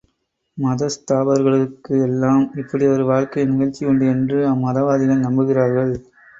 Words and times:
மதஸ்தாபகர்களுக்கு 0.57 1.93
எல்லாம் 2.07 2.49
இப்படியொரு 2.55 3.05
வாழ்க்கை 3.05 3.45
நிகழ்ச்சியுண்டு 3.45 4.07
என்று 4.09 4.41
அவ்வம்மதவாதிகள் 4.47 5.25
நம்புகிறார்கள். 5.27 5.95